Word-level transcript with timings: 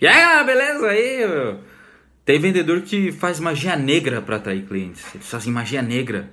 E 0.00 0.06
aí, 0.06 0.44
beleza 0.46 0.86
aí? 0.86 1.58
Tem 2.24 2.38
vendedor 2.38 2.82
que 2.82 3.10
faz 3.10 3.40
magia 3.40 3.74
negra 3.74 4.22
para 4.22 4.36
atrair 4.36 4.64
clientes. 4.64 5.04
Eles 5.12 5.28
fazem 5.28 5.52
magia 5.52 5.82
negra. 5.82 6.30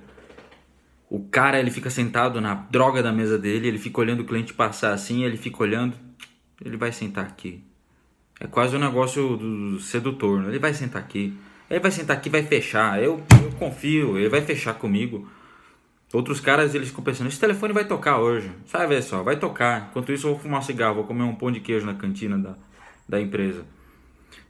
O 1.10 1.24
cara, 1.24 1.58
ele 1.58 1.72
fica 1.72 1.90
sentado 1.90 2.40
na 2.40 2.54
droga 2.54 3.02
da 3.02 3.10
mesa 3.10 3.36
dele, 3.36 3.66
ele 3.66 3.78
fica 3.78 4.00
olhando 4.00 4.20
o 4.20 4.24
cliente 4.24 4.54
passar 4.54 4.92
assim, 4.92 5.24
ele 5.24 5.36
fica 5.36 5.62
olhando, 5.62 5.94
ele 6.64 6.76
vai 6.76 6.92
sentar 6.92 7.24
aqui. 7.24 7.64
É 8.38 8.46
quase 8.46 8.76
um 8.76 8.78
negócio 8.78 9.36
do 9.36 9.80
sedutor, 9.80 10.42
né? 10.42 10.50
Ele 10.50 10.58
vai 10.60 10.72
sentar 10.72 11.02
aqui. 11.02 11.36
Ele 11.68 11.80
vai 11.80 11.90
sentar 11.90 12.16
aqui 12.16 12.30
vai 12.30 12.44
fechar. 12.44 13.02
Eu, 13.02 13.20
eu 13.42 13.50
confio, 13.58 14.16
ele 14.16 14.28
vai 14.28 14.42
fechar 14.42 14.74
comigo. 14.74 15.28
Outros 16.12 16.38
caras, 16.38 16.72
eles 16.72 16.88
ficam 16.88 17.02
pensando, 17.02 17.26
esse 17.26 17.40
telefone 17.40 17.72
vai 17.72 17.84
tocar 17.84 18.20
hoje. 18.20 18.48
Sabe 18.66 19.02
só, 19.02 19.24
vai 19.24 19.36
tocar. 19.36 19.88
Enquanto 19.90 20.12
isso, 20.12 20.28
eu 20.28 20.34
vou 20.34 20.40
fumar 20.40 20.60
um 20.60 20.62
cigarro, 20.62 20.94
vou 20.94 21.04
comer 21.04 21.24
um 21.24 21.34
pão 21.34 21.50
de 21.50 21.58
queijo 21.58 21.84
na 21.84 21.94
cantina 21.94 22.38
da, 22.38 22.54
da 23.08 23.20
empresa. 23.20 23.64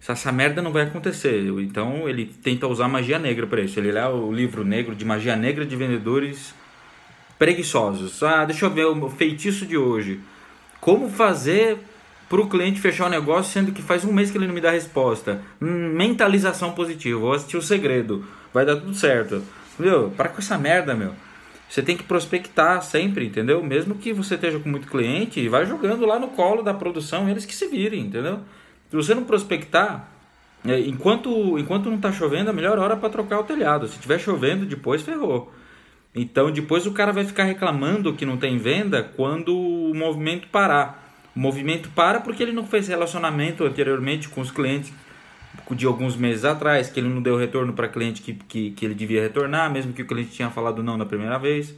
Essa 0.09 0.30
merda 0.30 0.62
não 0.62 0.72
vai 0.72 0.84
acontecer. 0.84 1.46
Então 1.61 2.08
ele 2.08 2.26
tenta 2.26 2.67
usar 2.67 2.89
magia 2.89 3.18
negra 3.18 3.46
para 3.46 3.61
isso. 3.61 3.79
Ele 3.79 3.90
lê 3.90 4.03
o 4.04 4.31
livro 4.31 4.64
negro 4.64 4.94
de 4.94 5.04
magia 5.04 5.35
negra 5.35 5.67
de 5.67 5.75
vendedores 5.75 6.54
preguiçosos. 7.39 8.22
Ah, 8.22 8.45
deixa 8.45 8.67
eu 8.67 8.71
ver 8.71 8.86
o 8.86 9.11
feitiço 9.11 9.67
de 9.67 9.76
hoje. 9.76 10.21
Como 10.81 11.08
fazer 11.08 11.79
para 12.29 12.40
o 12.40 12.48
cliente 12.48 12.81
fechar 12.81 13.07
o 13.07 13.11
negócio, 13.11 13.53
sendo 13.53 13.72
que 13.72 13.82
faz 13.82 14.04
um 14.04 14.12
mês 14.12 14.31
que 14.31 14.39
ele 14.39 14.46
não 14.46 14.54
me 14.54 14.61
dá 14.61 14.70
resposta. 14.70 15.40
Hum, 15.61 15.93
mentalização 15.95 16.73
positiva. 16.73 17.18
Vou 17.18 17.32
assistir 17.32 17.57
o 17.57 17.62
segredo. 17.62 18.25
Vai 18.53 18.64
dar 18.64 18.76
tudo 18.76 18.95
certo. 18.95 19.43
Meu, 19.79 20.11
para 20.11 20.29
com 20.29 20.39
essa 20.39 20.57
merda, 20.57 20.95
meu. 20.95 21.12
Você 21.68 21.82
tem 21.82 21.96
que 21.96 22.04
prospectar 22.04 22.82
sempre, 22.82 23.26
entendeu? 23.26 23.62
Mesmo 23.62 23.96
que 23.96 24.12
você 24.12 24.34
esteja 24.34 24.58
com 24.58 24.68
muito 24.68 24.86
cliente, 24.86 25.48
vai 25.48 25.66
jogando 25.66 26.06
lá 26.06 26.18
no 26.18 26.29
colo 26.29 26.62
da 26.62 26.72
produção, 26.72 27.29
eles 27.29 27.44
que 27.44 27.54
se 27.54 27.66
virem, 27.66 28.02
entendeu? 28.02 28.40
Se 28.89 28.96
você 28.96 29.14
não 29.14 29.25
prospectar, 29.25 30.08
é, 30.64 30.80
enquanto, 30.80 31.58
enquanto 31.58 31.86
não 31.86 31.96
está 31.96 32.12
chovendo, 32.12 32.48
é 32.48 32.52
a 32.52 32.55
melhor 32.55 32.78
hora 32.78 32.97
para 32.97 33.11
trocar 33.11 33.41
o 33.41 33.45
telhado. 33.45 33.86
Se 33.89 33.95
estiver 33.95 34.19
chovendo, 34.19 34.64
depois 34.64 35.03
ferrou. 35.03 35.53
Então 36.14 36.50
depois 36.50 36.86
o 36.86 36.92
cara 36.92 37.12
vai 37.12 37.25
ficar 37.25 37.45
reclamando 37.45 38.14
que 38.14 38.25
não 38.25 38.39
tem 38.39 38.56
venda 38.56 39.03
quando 39.03 39.55
o 39.55 39.95
movimento 39.95 40.48
parar. 40.48 41.05
O 41.34 41.39
movimento 41.39 41.91
para 41.91 42.20
porque 42.20 42.42
ele 42.42 42.53
não 42.53 42.64
fez 42.64 42.89
relacionamento 42.89 43.64
anteriormente 43.64 44.28
com 44.28 44.41
os 44.41 44.51
clientes 44.51 44.92
de 45.71 45.87
alguns 45.87 46.17
meses 46.17 46.45
atrás, 46.45 46.89
que 46.89 47.01
ele 47.01 47.09
não 47.09 47.21
deu 47.21 47.37
retorno 47.37 47.73
para 47.73 47.89
cliente 47.89 48.23
que, 48.23 48.35
que, 48.35 48.71
que 48.71 48.85
ele 48.85 48.95
devia 48.95 49.23
retornar, 49.23 49.71
mesmo 49.71 49.93
que 49.93 50.03
o 50.03 50.07
cliente 50.07 50.31
tinha 50.31 50.51
falado 50.51 50.83
não 50.83 50.97
na 50.97 51.05
primeira 51.05 51.39
vez. 51.39 51.75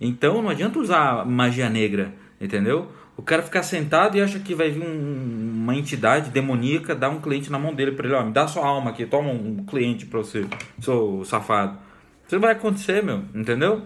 Então 0.00 0.42
não 0.42 0.50
adianta 0.50 0.78
usar 0.78 1.24
magia 1.24 1.70
negra, 1.70 2.12
entendeu? 2.40 2.90
O 3.16 3.22
cara 3.22 3.42
ficar 3.42 3.62
sentado 3.62 4.16
e 4.16 4.20
acha 4.20 4.40
que 4.40 4.54
vai 4.54 4.70
vir 4.70 4.82
um, 4.82 5.62
uma 5.62 5.74
entidade 5.74 6.30
demoníaca 6.30 6.94
dar 6.94 7.10
um 7.10 7.20
cliente 7.20 7.50
na 7.50 7.58
mão 7.58 7.72
dele 7.72 7.92
para 7.92 8.06
ele, 8.06 8.16
ó, 8.16 8.24
me 8.24 8.32
dá 8.32 8.46
sua 8.48 8.66
alma 8.66 8.90
aqui, 8.90 9.06
toma 9.06 9.30
um 9.30 9.64
cliente 9.64 10.04
para 10.06 10.18
você, 10.18 10.44
seu 10.80 11.24
safado. 11.24 11.78
Isso 12.26 12.40
vai 12.40 12.52
acontecer, 12.52 13.02
meu, 13.02 13.22
entendeu? 13.34 13.82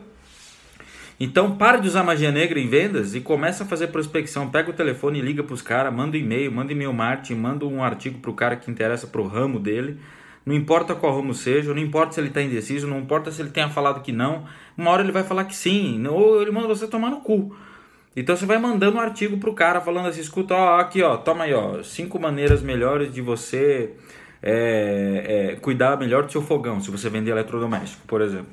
Então 1.20 1.56
para 1.56 1.78
de 1.78 1.88
usar 1.88 2.04
magia 2.04 2.30
negra 2.30 2.60
em 2.60 2.68
vendas 2.68 3.14
e 3.14 3.20
começa 3.20 3.64
a 3.64 3.66
fazer 3.66 3.88
prospecção. 3.88 4.48
Pega 4.50 4.70
o 4.70 4.72
telefone 4.72 5.20
liga 5.20 5.42
para 5.42 5.54
os 5.54 5.62
caras, 5.62 5.92
manda 5.92 6.16
um 6.16 6.20
e-mail, 6.20 6.52
manda 6.52 6.72
e-mail 6.72 6.92
marketing, 6.92 7.34
manda 7.34 7.66
um 7.66 7.82
artigo 7.82 8.18
para 8.20 8.30
o 8.30 8.34
cara 8.34 8.56
que 8.56 8.70
interessa 8.70 9.06
para 9.06 9.20
o 9.20 9.26
ramo 9.26 9.58
dele. 9.58 9.98
Não 10.46 10.54
importa 10.54 10.94
qual 10.94 11.14
ramo 11.14 11.34
seja, 11.34 11.74
não 11.74 11.82
importa 11.82 12.14
se 12.14 12.20
ele 12.20 12.28
está 12.28 12.40
indeciso, 12.40 12.86
não 12.86 13.00
importa 13.00 13.30
se 13.30 13.42
ele 13.42 13.50
tenha 13.50 13.68
falado 13.68 14.00
que 14.00 14.12
não. 14.12 14.44
Uma 14.76 14.90
hora 14.92 15.02
ele 15.02 15.12
vai 15.12 15.24
falar 15.24 15.44
que 15.44 15.54
sim, 15.54 16.06
ou 16.06 16.40
ele 16.40 16.50
manda 16.50 16.68
você 16.68 16.86
tomar 16.86 17.10
no 17.10 17.20
cu. 17.20 17.54
Então 18.16 18.34
você 18.34 18.46
vai 18.46 18.58
mandando 18.58 18.96
um 18.96 19.00
artigo 19.00 19.36
pro 19.38 19.52
cara 19.52 19.80
falando 19.80 20.08
assim, 20.08 20.20
escuta, 20.20 20.54
ó, 20.54 20.80
aqui 20.80 21.02
ó, 21.02 21.16
toma 21.16 21.44
aí 21.44 21.52
ó, 21.52 21.82
cinco 21.82 22.18
maneiras 22.18 22.62
melhores 22.62 23.12
de 23.12 23.20
você 23.20 23.90
é, 24.42 25.52
é, 25.52 25.56
cuidar 25.56 25.98
melhor 25.98 26.24
do 26.24 26.32
seu 26.32 26.42
fogão, 26.42 26.80
se 26.80 26.90
você 26.90 27.10
vender 27.10 27.32
eletrodoméstico, 27.32 28.02
por 28.06 28.20
exemplo. 28.20 28.48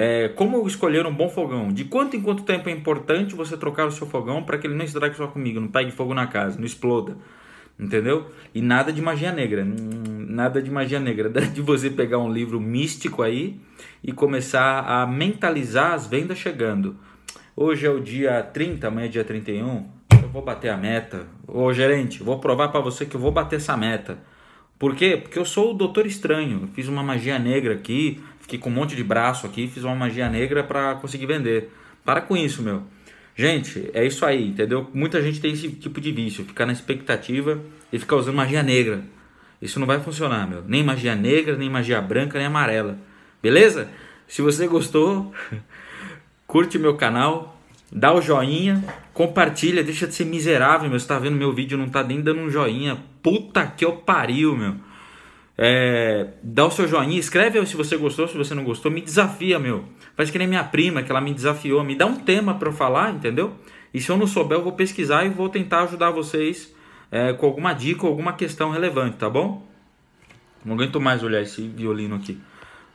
É, 0.00 0.28
como 0.28 0.64
escolher 0.68 1.04
um 1.06 1.12
bom 1.12 1.28
fogão? 1.28 1.72
De 1.72 1.84
quanto 1.84 2.16
em 2.16 2.22
quanto 2.22 2.44
tempo 2.44 2.68
é 2.68 2.72
importante 2.72 3.34
você 3.34 3.56
trocar 3.56 3.84
o 3.84 3.90
seu 3.90 4.06
fogão 4.06 4.44
para 4.44 4.56
que 4.56 4.64
ele 4.64 4.76
não 4.76 4.84
estrague 4.84 5.16
só 5.16 5.26
comigo, 5.26 5.58
não 5.58 5.66
pegue 5.66 5.90
fogo 5.90 6.14
na 6.14 6.28
casa, 6.28 6.56
não 6.56 6.64
exploda, 6.64 7.16
entendeu? 7.76 8.30
E 8.54 8.62
nada 8.62 8.92
de 8.92 9.02
magia 9.02 9.32
negra, 9.32 9.66
nada 9.66 10.62
de 10.62 10.70
magia 10.70 11.00
negra, 11.00 11.28
de 11.52 11.60
você 11.60 11.90
pegar 11.90 12.18
um 12.18 12.32
livro 12.32 12.60
místico 12.60 13.24
aí 13.24 13.58
e 14.00 14.12
começar 14.12 14.84
a 14.86 15.04
mentalizar 15.04 15.94
as 15.94 16.06
vendas 16.06 16.38
chegando. 16.38 16.94
Hoje 17.56 17.84
é 17.84 17.90
o 17.90 17.98
dia 17.98 18.40
30, 18.40 18.86
amanhã 18.86 19.06
é 19.06 19.08
dia 19.08 19.24
31. 19.24 19.84
Eu 20.12 20.28
vou 20.28 20.42
bater 20.42 20.68
a 20.68 20.76
meta. 20.76 21.26
Ô 21.44 21.72
gerente, 21.72 22.22
vou 22.22 22.38
provar 22.38 22.68
para 22.68 22.80
você 22.80 23.04
que 23.04 23.16
eu 23.16 23.20
vou 23.20 23.32
bater 23.32 23.56
essa 23.56 23.76
meta. 23.76 24.16
Por 24.78 24.94
quê? 24.94 25.16
Porque 25.16 25.38
eu 25.38 25.44
sou 25.44 25.72
o 25.72 25.74
Doutor 25.74 26.06
Estranho. 26.06 26.70
Fiz 26.74 26.86
uma 26.86 27.02
magia 27.02 27.38
negra 27.38 27.74
aqui, 27.74 28.22
fiquei 28.40 28.58
com 28.58 28.70
um 28.70 28.72
monte 28.72 28.94
de 28.94 29.02
braço 29.02 29.46
aqui, 29.46 29.66
fiz 29.66 29.82
uma 29.82 29.94
magia 29.94 30.28
negra 30.28 30.62
para 30.62 30.94
conseguir 30.94 31.26
vender. 31.26 31.70
Para 32.04 32.20
com 32.20 32.36
isso, 32.36 32.62
meu. 32.62 32.82
Gente, 33.34 33.90
é 33.92 34.04
isso 34.04 34.24
aí, 34.24 34.48
entendeu? 34.48 34.88
Muita 34.94 35.22
gente 35.22 35.40
tem 35.40 35.52
esse 35.52 35.68
tipo 35.68 36.00
de 36.00 36.10
vício, 36.12 36.44
ficar 36.44 36.66
na 36.66 36.72
expectativa 36.72 37.60
e 37.92 37.98
ficar 37.98 38.16
usando 38.16 38.36
magia 38.36 38.62
negra. 38.62 39.02
Isso 39.60 39.80
não 39.80 39.86
vai 39.86 40.00
funcionar, 40.00 40.48
meu. 40.48 40.62
Nem 40.66 40.84
magia 40.84 41.14
negra, 41.14 41.56
nem 41.56 41.68
magia 41.68 42.00
branca, 42.00 42.38
nem 42.38 42.46
amarela. 42.46 42.98
Beleza? 43.42 43.88
Se 44.28 44.42
você 44.42 44.66
gostou, 44.68 45.32
curte 46.46 46.78
meu 46.78 46.96
canal, 46.96 47.57
dá 47.92 48.12
o 48.12 48.20
joinha, 48.20 48.84
compartilha, 49.12 49.82
deixa 49.82 50.06
de 50.06 50.14
ser 50.14 50.24
miserável, 50.24 50.88
meu. 50.88 50.98
Você 50.98 51.06
tá 51.06 51.18
vendo 51.18 51.36
meu 51.36 51.52
vídeo 51.52 51.78
não 51.78 51.88
tá 51.88 52.02
nem 52.02 52.20
dando 52.20 52.40
um 52.40 52.50
joinha. 52.50 52.98
Puta 53.22 53.66
que 53.66 53.84
eu 53.84 53.92
pariu, 53.92 54.56
meu. 54.56 54.74
É, 55.60 56.28
dá 56.40 56.66
o 56.66 56.70
seu 56.70 56.86
joinha, 56.86 57.18
escreve 57.18 57.64
se 57.66 57.76
você 57.76 57.96
gostou, 57.96 58.28
se 58.28 58.36
você 58.36 58.54
não 58.54 58.62
gostou, 58.62 58.92
me 58.92 59.00
desafia, 59.00 59.58
meu. 59.58 59.84
Faz 60.16 60.30
que 60.30 60.38
nem 60.38 60.46
minha 60.46 60.62
prima, 60.62 61.02
que 61.02 61.10
ela 61.10 61.20
me 61.20 61.34
desafiou, 61.34 61.82
me 61.82 61.96
dá 61.96 62.06
um 62.06 62.14
tema 62.14 62.54
para 62.54 62.68
eu 62.68 62.72
falar, 62.72 63.12
entendeu? 63.12 63.56
E 63.92 64.00
se 64.00 64.08
eu 64.08 64.16
não 64.16 64.26
souber, 64.26 64.58
eu 64.58 64.62
vou 64.62 64.72
pesquisar 64.72 65.24
e 65.24 65.30
vou 65.30 65.48
tentar 65.48 65.82
ajudar 65.82 66.10
vocês 66.12 66.72
é, 67.10 67.32
com 67.32 67.46
alguma 67.46 67.72
dica 67.72 68.04
ou 68.04 68.10
alguma 68.10 68.34
questão 68.34 68.70
relevante, 68.70 69.16
tá 69.16 69.28
bom? 69.28 69.66
Não 70.64 70.74
aguento 70.74 71.00
mais 71.00 71.24
olhar 71.24 71.40
esse 71.40 71.66
violino 71.66 72.14
aqui. 72.14 72.40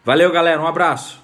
Valeu, 0.05 0.31
galera, 0.31 0.61
um 0.61 0.67
abraço. 0.67 1.21